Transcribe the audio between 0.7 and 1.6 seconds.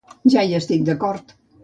d’acord.